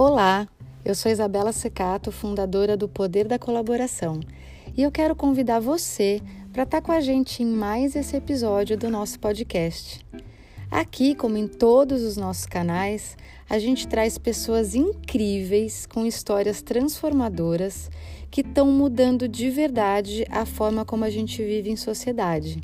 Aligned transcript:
Olá, 0.00 0.46
eu 0.84 0.94
sou 0.94 1.10
Isabela 1.10 1.50
Secato, 1.50 2.12
fundadora 2.12 2.76
do 2.76 2.88
Poder 2.88 3.26
da 3.26 3.36
Colaboração, 3.36 4.20
e 4.76 4.84
eu 4.84 4.92
quero 4.92 5.16
convidar 5.16 5.58
você 5.58 6.22
para 6.52 6.62
estar 6.62 6.80
tá 6.80 6.86
com 6.86 6.92
a 6.92 7.00
gente 7.00 7.42
em 7.42 7.46
mais 7.46 7.96
esse 7.96 8.16
episódio 8.16 8.78
do 8.78 8.88
nosso 8.90 9.18
podcast. 9.18 10.06
Aqui, 10.70 11.16
como 11.16 11.36
em 11.36 11.48
todos 11.48 12.04
os 12.04 12.16
nossos 12.16 12.46
canais, 12.46 13.16
a 13.50 13.58
gente 13.58 13.88
traz 13.88 14.16
pessoas 14.18 14.76
incríveis 14.76 15.84
com 15.84 16.06
histórias 16.06 16.62
transformadoras 16.62 17.90
que 18.30 18.42
estão 18.42 18.70
mudando 18.70 19.26
de 19.26 19.50
verdade 19.50 20.24
a 20.30 20.46
forma 20.46 20.84
como 20.84 21.04
a 21.04 21.10
gente 21.10 21.42
vive 21.42 21.70
em 21.70 21.76
sociedade. 21.76 22.60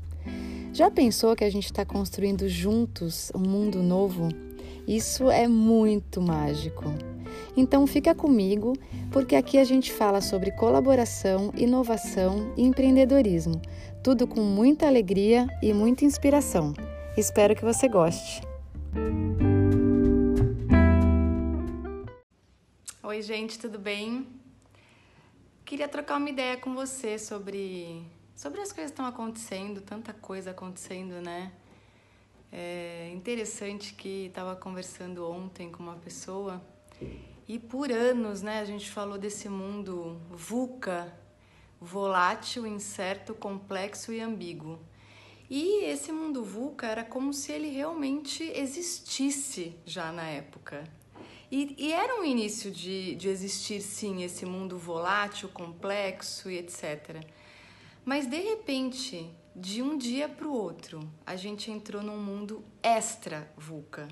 Já 0.73 0.89
pensou 0.89 1.35
que 1.35 1.43
a 1.43 1.51
gente 1.51 1.65
está 1.65 1.85
construindo 1.85 2.49
juntos 2.49 3.33
um 3.35 3.41
mundo 3.41 3.83
novo? 3.83 4.29
Isso 4.87 5.29
é 5.29 5.49
muito 5.49 6.23
mágico. 6.23 7.14
Então 7.57 7.87
fica 7.87 8.15
comigo, 8.15 8.75
porque 9.11 9.37
aqui 9.37 9.59
a 9.59 9.65
gente 9.65 9.93
fala 9.93 10.21
sobre 10.21 10.51
colaboração, 10.53 11.53
inovação 11.57 12.53
e 12.57 12.63
empreendedorismo, 12.63 13.61
tudo 14.03 14.27
com 14.27 14.41
muita 14.41 14.87
alegria 14.87 15.47
e 15.63 15.73
muita 15.73 16.05
inspiração. 16.05 16.75
Espero 17.17 17.55
que 17.55 17.65
você 17.65 17.89
goste. 17.89 18.43
Oi, 23.03 23.23
gente, 23.23 23.59
tudo 23.59 23.79
bem? 23.79 24.27
Queria 25.65 25.89
trocar 25.89 26.17
uma 26.17 26.29
ideia 26.29 26.57
com 26.57 26.75
você 26.75 27.19
sobre 27.19 28.05
sobre 28.35 28.61
as 28.61 28.73
coisas 28.73 28.91
que 28.91 29.01
estão 29.01 29.07
acontecendo, 29.07 29.81
tanta 29.81 30.13
coisa 30.13 30.51
acontecendo, 30.51 31.21
né? 31.21 31.53
É 32.53 33.11
interessante 33.15 33.95
que 33.95 34.27
estava 34.27 34.55
conversando 34.55 35.29
ontem 35.29 35.71
com 35.71 35.83
uma 35.83 35.97
pessoa 35.97 36.63
e 37.47 37.59
por 37.59 37.93
anos, 37.93 38.41
né, 38.41 38.61
a 38.61 38.65
gente 38.65 38.91
falou 38.91 39.19
desse 39.19 39.49
mundo 39.49 40.19
VUCA, 40.31 41.15
volátil, 41.79 42.67
incerto, 42.67 43.35
complexo 43.35 44.13
e 44.13 44.21
ambíguo. 44.21 44.79
E 45.51 45.85
esse 45.85 46.11
mundo 46.11 46.43
VUCA 46.43 46.87
era 46.87 47.05
como 47.05 47.35
se 47.35 47.53
ele 47.53 47.69
realmente 47.69 48.43
existisse 48.43 49.77
já 49.85 50.11
na 50.11 50.27
época. 50.27 50.85
E, 51.51 51.75
e 51.79 51.93
era 51.93 52.19
um 52.19 52.25
início 52.25 52.71
de, 52.71 53.15
de 53.15 53.29
existir, 53.29 53.83
sim, 53.83 54.23
esse 54.23 54.47
mundo 54.47 54.79
volátil, 54.79 55.51
complexo 55.51 56.51
e 56.51 56.57
etc. 56.57 57.23
Mas 58.07 58.27
de 58.27 58.41
repente, 58.41 59.31
de 59.55 59.83
um 59.83 59.99
dia 59.99 60.31
para 60.31 60.49
o 60.49 60.53
outro, 60.53 61.01
a 61.27 61.37
gente 61.37 61.71
entrou 61.71 62.03
num 62.03 62.19
mundo 62.19 62.65
extra 62.83 63.53
VUCA 63.59 64.09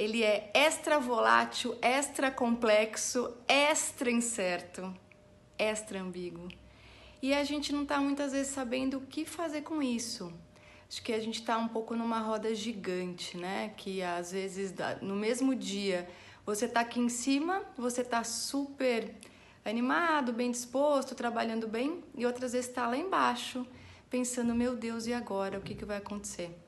ele 0.00 0.22
é 0.22 0.50
extra 0.54 0.98
volátil, 0.98 1.76
extra 1.82 2.30
complexo, 2.30 3.36
extra 3.46 4.10
incerto, 4.10 4.94
extra 5.58 6.00
ambíguo. 6.00 6.48
E 7.20 7.34
a 7.34 7.44
gente 7.44 7.70
não 7.70 7.82
está 7.82 8.00
muitas 8.00 8.32
vezes 8.32 8.50
sabendo 8.50 8.96
o 8.96 9.02
que 9.02 9.26
fazer 9.26 9.60
com 9.60 9.82
isso. 9.82 10.32
Acho 10.88 11.02
que 11.02 11.12
a 11.12 11.20
gente 11.20 11.40
está 11.40 11.58
um 11.58 11.68
pouco 11.68 11.94
numa 11.94 12.18
roda 12.18 12.54
gigante, 12.54 13.36
né? 13.36 13.74
Que 13.76 14.00
às 14.00 14.32
vezes 14.32 14.72
no 15.02 15.14
mesmo 15.14 15.54
dia 15.54 16.08
você 16.46 16.64
está 16.64 16.80
aqui 16.80 16.98
em 16.98 17.10
cima, 17.10 17.62
você 17.76 18.00
está 18.00 18.24
super 18.24 19.14
animado, 19.62 20.32
bem 20.32 20.50
disposto, 20.50 21.14
trabalhando 21.14 21.68
bem, 21.68 22.02
e 22.16 22.24
outras 22.24 22.52
vezes 22.52 22.70
está 22.70 22.86
lá 22.86 22.96
embaixo, 22.96 23.66
pensando: 24.08 24.54
meu 24.54 24.74
Deus, 24.74 25.06
e 25.06 25.12
agora? 25.12 25.58
O 25.58 25.60
que, 25.60 25.74
que 25.74 25.84
vai 25.84 25.98
acontecer? 25.98 26.58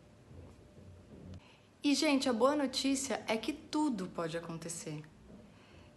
E, 1.84 1.97
gente, 1.97 2.28
a 2.28 2.33
boa 2.33 2.55
notícia 2.55 3.20
é 3.27 3.36
que 3.36 3.52
tudo 3.52 4.06
pode 4.06 4.36
acontecer. 4.36 5.02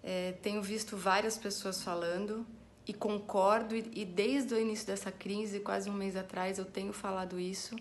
É, 0.02 0.32
tenho 0.42 0.60
visto 0.60 0.98
várias 0.98 1.38
pessoas 1.38 1.84
falando 1.84 2.44
e 2.88 2.94
concordo, 2.94 3.76
e, 3.76 3.92
e 3.94 4.04
desde 4.04 4.56
o 4.56 4.60
início 4.60 4.88
dessa 4.88 5.12
crise, 5.12 5.60
quase 5.60 5.88
um 5.88 5.94
mês 5.94 6.16
atrás, 6.16 6.58
eu 6.58 6.66
tenho 6.66 6.92
falado 6.92 7.40
isso. 7.40 7.76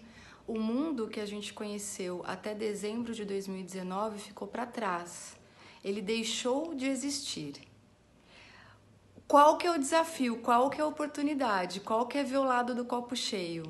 O 0.46 0.58
mundo 0.58 1.08
que 1.08 1.18
a 1.18 1.24
gente 1.24 1.54
conheceu 1.54 2.22
até 2.26 2.54
dezembro 2.54 3.14
de 3.14 3.24
2019 3.24 4.18
ficou 4.18 4.46
para 4.46 4.66
trás. 4.66 5.34
Ele 5.82 6.02
deixou 6.02 6.74
de 6.74 6.86
existir. 6.86 7.54
Qual 9.26 9.56
que 9.56 9.66
é 9.66 9.70
o 9.70 9.78
desafio? 9.78 10.42
Qual 10.42 10.68
que 10.68 10.78
é 10.78 10.84
a 10.84 10.86
oportunidade? 10.86 11.80
Qual 11.80 12.06
que 12.06 12.18
é 12.18 12.22
ver 12.22 12.36
o 12.36 12.44
lado 12.44 12.74
do 12.74 12.84
copo 12.84 13.16
cheio? 13.16 13.64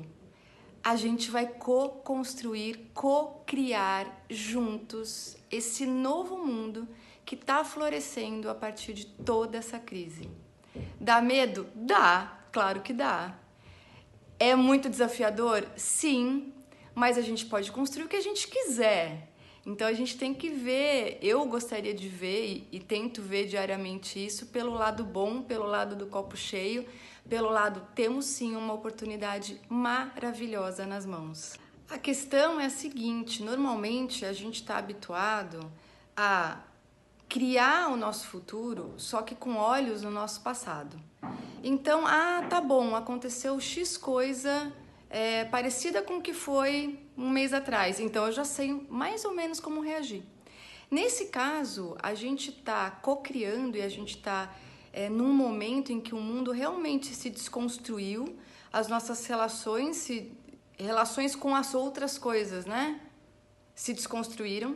A 0.85 0.95
gente 0.95 1.31
vai 1.31 1.47
co-construir, 1.47 2.91
co-criar 2.93 4.05
juntos 4.29 5.35
esse 5.49 5.83
novo 5.83 6.37
mundo 6.37 6.87
que 7.25 7.33
está 7.33 7.63
florescendo 7.63 8.51
a 8.51 8.53
partir 8.53 8.93
de 8.93 9.07
toda 9.07 9.57
essa 9.57 9.79
crise. 9.79 10.29
Dá 11.01 11.19
medo? 11.21 11.67
Dá, 11.73 12.37
claro 12.51 12.81
que 12.81 12.93
dá. 12.93 13.35
É 14.37 14.53
muito 14.53 14.87
desafiador? 14.87 15.67
Sim, 15.75 16.53
mas 16.93 17.17
a 17.17 17.21
gente 17.21 17.47
pode 17.47 17.71
construir 17.71 18.05
o 18.05 18.07
que 18.07 18.17
a 18.17 18.21
gente 18.21 18.47
quiser. 18.47 19.33
Então 19.65 19.87
a 19.87 19.93
gente 19.93 20.15
tem 20.15 20.31
que 20.31 20.49
ver, 20.49 21.17
eu 21.23 21.43
gostaria 21.45 21.93
de 21.93 22.07
ver 22.07 22.45
e, 22.45 22.67
e, 22.73 22.79
tento 22.79 23.21
ver 23.21 23.47
diariamente 23.47 24.23
isso 24.23 24.45
pelo 24.47 24.73
lado 24.73 25.03
bom, 25.03 25.41
pelo 25.41 25.65
lado 25.65 25.95
do 25.95 26.05
copo 26.05 26.37
cheio, 26.37 26.85
pelo 27.27 27.49
lado 27.49 27.81
temos 27.95 28.25
sim 28.25 28.55
uma 28.55 28.73
oportunidade 28.73 29.59
maravilhosa 29.67 30.85
nas 30.85 31.03
mãos. 31.03 31.57
A 31.89 31.97
questão 31.97 32.59
é 32.59 32.65
a 32.65 32.69
seguinte: 32.69 33.41
normalmente 33.41 34.23
a 34.23 34.33
gente 34.33 34.61
está 34.61 34.77
habituado 34.77 35.71
a 36.15 36.59
criar 37.27 37.89
o 37.91 37.97
nosso 37.97 38.27
futuro, 38.27 38.93
só 38.97 39.23
que 39.23 39.33
com 39.33 39.55
olhos 39.55 40.03
no 40.03 40.11
nosso 40.11 40.41
passado. 40.41 40.95
Então, 41.63 42.05
ah, 42.05 42.45
tá 42.47 42.61
bom, 42.61 42.95
aconteceu 42.95 43.59
X 43.59 43.97
coisa 43.97 44.71
é, 45.09 45.45
parecida 45.45 46.01
com 46.01 46.17
o 46.17 46.21
que 46.21 46.33
foi 46.33 46.99
um 47.17 47.29
mês 47.29 47.53
atrás, 47.53 47.99
então 47.99 48.25
eu 48.25 48.31
já 48.31 48.43
sei 48.43 48.85
mais 48.89 49.23
ou 49.25 49.33
menos 49.33 49.59
como 49.59 49.81
reagir. 49.81 50.23
Nesse 50.89 51.25
caso, 51.25 51.95
a 52.01 52.13
gente 52.13 52.49
está 52.49 52.91
co-criando 52.91 53.77
e 53.77 53.81
a 53.81 53.89
gente 53.89 54.15
está 54.17 54.53
é, 54.93 55.09
num 55.09 55.33
momento 55.33 55.91
em 55.91 55.99
que 55.99 56.13
o 56.13 56.21
mundo 56.21 56.51
realmente 56.51 57.13
se 57.13 57.29
desconstruiu, 57.29 58.37
as 58.71 58.87
nossas 58.87 59.25
relações, 59.25 59.97
se, 59.97 60.31
relações 60.77 61.35
com 61.35 61.55
as 61.55 61.73
outras 61.73 62.17
coisas, 62.17 62.65
né? 62.65 62.99
Se 63.73 63.93
desconstruíram. 63.93 64.75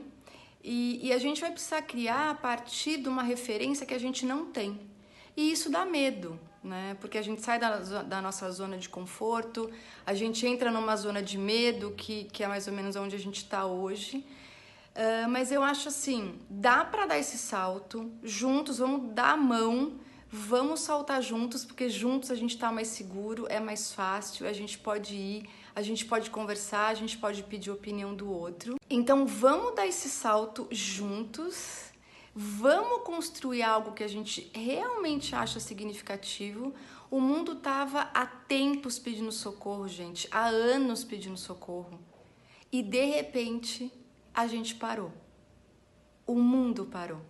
E, 0.63 1.07
e 1.07 1.13
a 1.13 1.17
gente 1.17 1.39
vai 1.39 1.51
precisar 1.51 1.81
criar 1.83 2.31
a 2.31 2.35
partir 2.35 2.97
de 2.97 3.07
uma 3.07 3.23
referência 3.23 3.85
que 3.85 3.93
a 3.93 3.99
gente 3.99 4.25
não 4.25 4.45
tem. 4.47 4.79
E 5.39 5.53
isso 5.53 5.69
dá 5.69 5.85
medo, 5.85 6.37
né? 6.61 6.97
Porque 6.99 7.17
a 7.17 7.21
gente 7.21 7.41
sai 7.41 7.57
da, 7.57 7.77
da 8.03 8.21
nossa 8.21 8.51
zona 8.51 8.77
de 8.77 8.89
conforto, 8.89 9.71
a 10.05 10.13
gente 10.13 10.45
entra 10.45 10.69
numa 10.69 10.97
zona 10.97 11.23
de 11.23 11.37
medo, 11.37 11.91
que, 11.91 12.25
que 12.25 12.43
é 12.43 12.47
mais 12.49 12.67
ou 12.67 12.73
menos 12.73 12.97
onde 12.97 13.15
a 13.15 13.19
gente 13.19 13.37
está 13.37 13.65
hoje. 13.65 14.17
Uh, 14.17 15.29
mas 15.29 15.49
eu 15.49 15.63
acho 15.63 15.87
assim, 15.87 16.37
dá 16.49 16.83
para 16.83 17.05
dar 17.05 17.17
esse 17.17 17.37
salto, 17.37 18.11
juntos, 18.21 18.79
vamos 18.79 19.13
dar 19.13 19.31
a 19.31 19.37
mão 19.37 19.97
Vamos 20.31 20.81
saltar 20.81 21.23
juntos, 21.23 21.65
porque 21.65 21.89
juntos 21.89 22.29
a 22.29 22.35
gente 22.35 22.53
está 22.53 22.71
mais 22.71 22.89
seguro, 22.89 23.47
é 23.49 23.59
mais 23.59 23.91
fácil, 23.91 24.47
a 24.47 24.53
gente 24.53 24.77
pode 24.77 25.15
ir, 25.15 25.49
a 25.75 25.81
gente 25.81 26.05
pode 26.05 26.29
conversar, 26.29 26.89
a 26.89 26.93
gente 26.93 27.17
pode 27.17 27.41
pedir 27.41 27.71
opinião 27.71 28.13
do 28.13 28.31
outro. 28.31 28.75
Então 28.87 29.25
vamos 29.25 29.73
dar 29.73 29.87
esse 29.87 30.07
salto 30.07 30.67
juntos, 30.69 31.88
vamos 32.35 33.03
construir 33.03 33.63
algo 33.63 33.93
que 33.93 34.03
a 34.03 34.07
gente 34.07 34.49
realmente 34.53 35.35
acha 35.35 35.59
significativo. 35.59 36.73
O 37.09 37.19
mundo 37.19 37.53
estava 37.53 38.09
há 38.13 38.25
tempos 38.25 38.99
pedindo 38.99 39.31
socorro, 39.31 39.87
gente, 39.87 40.27
há 40.31 40.47
anos 40.47 41.03
pedindo 41.03 41.37
socorro. 41.37 41.99
E 42.71 42.83
de 42.83 43.03
repente 43.05 43.91
a 44.33 44.45
gente 44.47 44.75
parou. 44.75 45.11
O 46.25 46.35
mundo 46.35 46.85
parou. 46.85 47.21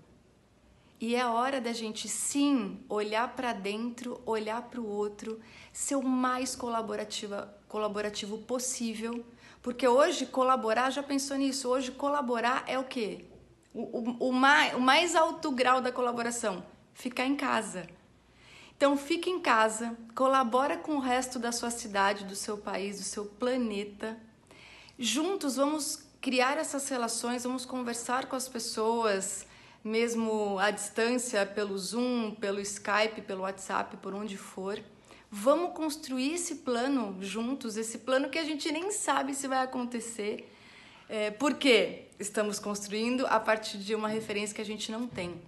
E 0.99 1.15
é 1.15 1.25
hora 1.25 1.61
da 1.61 1.71
gente 1.71 2.09
sim 2.09 2.77
olhar 2.89 3.33
para 3.33 3.53
dentro, 3.53 4.21
olhar 4.25 4.61
para 4.63 4.81
o 4.81 4.85
outro, 4.85 5.39
ser 5.71 5.95
o 5.95 6.03
mais 6.03 6.57
colaborativa, 6.57 7.57
colaborativo 7.69 8.39
possível. 8.39 9.23
Porque 9.61 9.87
hoje 9.87 10.25
colaborar, 10.25 10.89
já 10.89 11.01
pensou 11.01 11.37
nisso? 11.37 11.69
Hoje 11.69 11.91
colaborar 11.91 12.65
é 12.67 12.77
o 12.77 12.83
quê? 12.83 13.28
O, 13.81 14.27
o, 14.27 14.33
mais, 14.33 14.73
o 14.73 14.81
mais 14.81 15.15
alto 15.15 15.51
grau 15.51 15.79
da 15.79 15.89
colaboração? 15.89 16.65
Ficar 16.93 17.25
em 17.25 17.35
casa. 17.35 17.87
Então 18.75 18.97
fique 18.97 19.29
em 19.29 19.39
casa, 19.39 19.97
colabora 20.13 20.77
com 20.77 20.95
o 20.95 20.99
resto 20.99 21.39
da 21.39 21.51
sua 21.53 21.69
cidade, 21.69 22.25
do 22.25 22.35
seu 22.35 22.57
país, 22.57 22.97
do 22.97 23.03
seu 23.03 23.25
planeta. 23.25 24.17
Juntos 24.97 25.55
vamos 25.55 26.05
criar 26.19 26.57
essas 26.57 26.89
relações, 26.89 27.43
vamos 27.43 27.65
conversar 27.65 28.25
com 28.25 28.35
as 28.35 28.49
pessoas, 28.49 29.45
mesmo 29.81 30.59
à 30.59 30.71
distância, 30.71 31.45
pelo 31.45 31.77
Zoom, 31.77 32.31
pelo 32.31 32.59
Skype, 32.59 33.21
pelo 33.21 33.43
WhatsApp, 33.43 33.95
por 33.97 34.13
onde 34.13 34.35
for. 34.35 34.77
Vamos 35.31 35.73
construir 35.73 36.33
esse 36.33 36.55
plano 36.55 37.17
juntos, 37.21 37.77
esse 37.77 37.99
plano 37.99 38.29
que 38.29 38.39
a 38.39 38.43
gente 38.43 38.69
nem 38.73 38.91
sabe 38.91 39.33
se 39.33 39.47
vai 39.47 39.63
acontecer. 39.63 40.51
É, 41.09 41.31
por 41.31 41.55
quê? 41.55 42.05
Estamos 42.19 42.59
construindo 42.59 43.25
a 43.25 43.39
partir 43.39 43.79
de 43.79 43.95
uma 43.95 44.07
referência 44.07 44.53
que 44.53 44.61
a 44.61 44.65
gente 44.65 44.91
não 44.91 45.07
tem. 45.07 45.41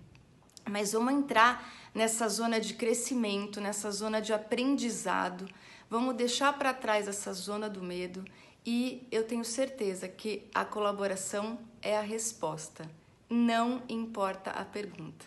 mas 0.69 0.93
vamos 0.93 1.13
entrar 1.13 1.71
nessa 1.93 2.27
zona 2.27 2.59
de 2.59 2.73
crescimento, 2.73 3.61
nessa 3.61 3.91
zona 3.91 4.19
de 4.21 4.33
aprendizado. 4.33 5.47
Vamos 5.89 6.15
deixar 6.15 6.53
para 6.57 6.73
trás 6.73 7.07
essa 7.07 7.33
zona 7.33 7.69
do 7.69 7.83
medo 7.83 8.25
e 8.65 9.07
eu 9.11 9.23
tenho 9.23 9.43
certeza 9.43 10.07
que 10.07 10.49
a 10.53 10.65
colaboração 10.65 11.59
é 11.81 11.97
a 11.97 12.01
resposta. 12.01 12.89
Não 13.29 13.83
importa 13.87 14.51
a 14.51 14.65
pergunta. 14.65 15.25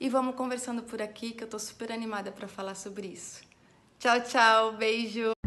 E 0.00 0.08
vamos 0.08 0.34
conversando 0.34 0.82
por 0.82 1.00
aqui 1.02 1.32
que 1.32 1.44
eu 1.44 1.48
tô 1.48 1.58
super 1.58 1.92
animada 1.92 2.32
para 2.32 2.48
falar 2.48 2.74
sobre 2.74 3.08
isso. 3.08 3.42
Tchau, 3.98 4.20
tchau, 4.22 4.72
beijo. 4.72 5.39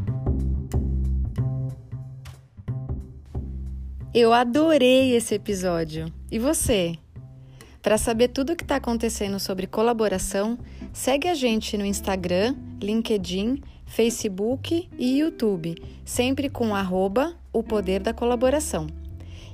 Eu 4.13 4.31
adorei 4.31 5.15
esse 5.15 5.33
episódio. 5.33 6.05
E 6.31 6.37
você? 6.37 6.93
Para 7.81 7.97
saber 7.97 8.27
tudo 8.27 8.53
o 8.53 8.55
que 8.55 8.61
está 8.61 8.75
acontecendo 8.75 9.39
sobre 9.39 9.65
colaboração, 9.65 10.59
segue 10.93 11.27
a 11.27 11.33
gente 11.33 11.75
no 11.79 11.83
Instagram, 11.83 12.55
LinkedIn, 12.79 13.63
Facebook 13.87 14.87
e 14.99 15.17
YouTube, 15.17 15.73
sempre 16.05 16.47
com 16.47 16.75
arroba 16.75 17.33
o 17.51 17.63
poder 17.63 18.01
da 18.01 18.13
colaboração. 18.13 18.85